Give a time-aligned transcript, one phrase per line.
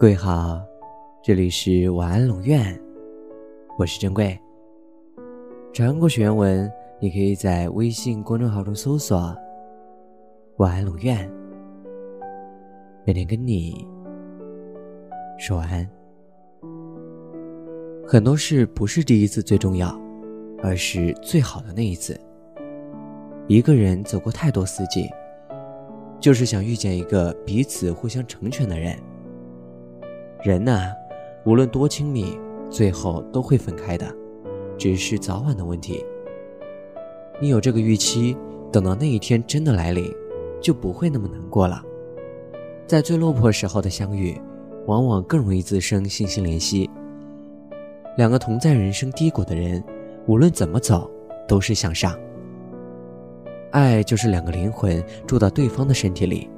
[0.00, 0.64] 各位好，
[1.24, 2.80] 这里是晚安龙院，
[3.76, 4.38] 我是珍贵。
[5.72, 9.36] 长故事原文，你可以在微信公众号中搜索
[10.58, 11.28] “晚安龙院”，
[13.04, 13.84] 每天跟你
[15.36, 15.90] 说晚安。
[18.06, 20.00] 很多事不是第一次最重要，
[20.62, 22.16] 而是最好的那一次。
[23.48, 25.10] 一个人走过太多四季，
[26.20, 28.96] 就是想遇见一个彼此互相成全的人。
[30.40, 30.92] 人呐，
[31.44, 32.38] 无论多亲密，
[32.70, 34.06] 最后都会分开的，
[34.78, 36.04] 只是早晚的问题。
[37.40, 38.36] 你有这个预期，
[38.70, 40.14] 等到那一天真的来临，
[40.60, 41.82] 就不会那么难过了。
[42.86, 44.40] 在最落魄时候的相遇，
[44.86, 46.88] 往往更容易滋生信心怜惜。
[48.16, 49.82] 两个同在人生低谷的人，
[50.26, 51.10] 无论怎么走，
[51.48, 52.16] 都是向上。
[53.72, 56.48] 爱就是两个灵魂住到对方的身体里，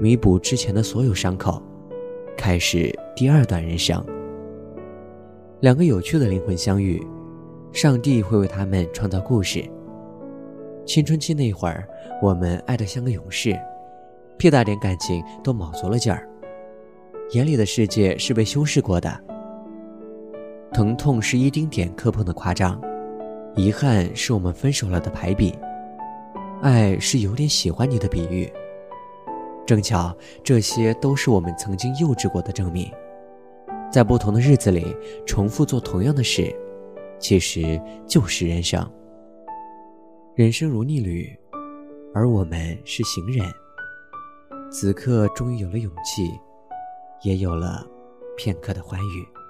[0.00, 1.62] 弥补之前的所有伤口。
[2.36, 4.04] 开始第二段人生。
[5.60, 7.02] 两个有趣的灵魂相遇，
[7.72, 9.64] 上帝会为他们创造故事。
[10.84, 11.88] 青春期那会儿，
[12.20, 13.58] 我们爱得像个勇士，
[14.36, 16.28] 屁大点感情都卯足了劲儿，
[17.30, 19.20] 眼里的世界是被修饰过的。
[20.72, 22.78] 疼痛是一丁点磕碰的夸张，
[23.54, 25.54] 遗憾是我们分手了的排比，
[26.60, 28.52] 爱是有点喜欢你的比喻。
[29.66, 32.90] 正巧，这些都是我们曾经幼稚过的证明。
[33.90, 34.94] 在不同的日子里，
[35.26, 36.54] 重复做同样的事，
[37.18, 38.84] 其实就是人生。
[40.34, 41.34] 人生如逆旅，
[42.12, 43.46] 而我们是行人。
[44.70, 46.28] 此刻终于有了勇气，
[47.22, 47.86] 也有了
[48.36, 49.43] 片刻的欢愉。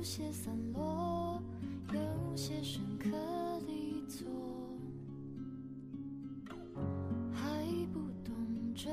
[0.00, 1.42] 有些散落，
[1.92, 3.10] 有些深刻
[3.66, 4.26] 地错，
[7.34, 8.34] 还不懂
[8.74, 8.88] 这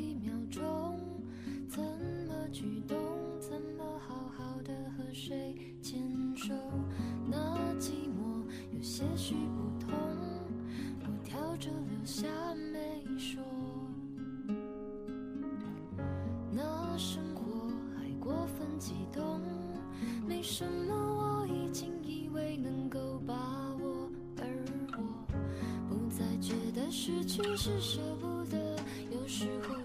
[0.00, 0.98] 一秒钟
[1.68, 1.82] 怎
[2.26, 2.96] 么举动，
[3.38, 6.00] 怎么好好的和谁牵
[6.34, 6.54] 手。
[7.30, 7.36] 那
[7.78, 8.42] 寂寞
[8.72, 9.94] 有些许不同，
[11.02, 12.26] 我挑着留下
[12.72, 13.42] 没说。
[16.50, 19.55] 那生活还过分激动。
[20.26, 23.34] 没什么，我已经以为能够把
[23.80, 24.46] 握，而
[24.96, 28.76] 我不再觉得失去是舍不得，
[29.10, 29.75] 有时候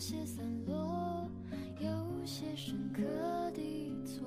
[0.00, 1.28] 些散落，
[1.78, 3.02] 有些深刻
[3.52, 4.26] 的错，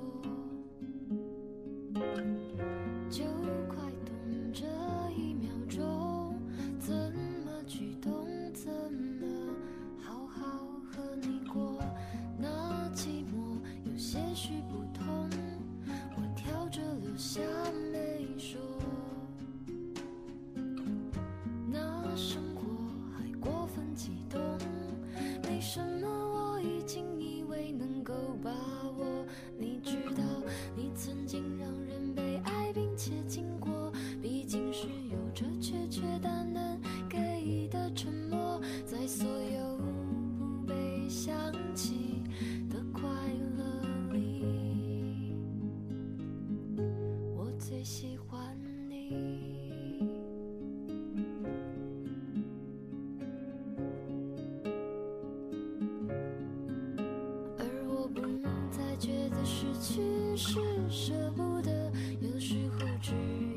[60.36, 60.58] 是
[60.90, 63.12] 舍不得，有时候只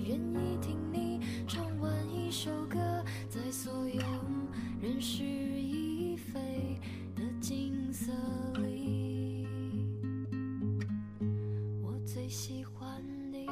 [0.06, 2.78] 愿意听你唱完一首歌，
[3.30, 4.02] 在所有
[4.80, 6.80] 人事已非
[7.16, 8.12] 的景色
[8.62, 9.48] 里，
[11.82, 13.48] 我最喜欢你。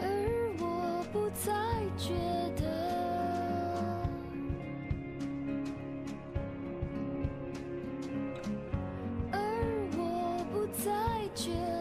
[0.00, 1.52] 而我不再
[1.96, 2.14] 觉
[2.56, 2.87] 得，
[11.38, 11.77] 觉。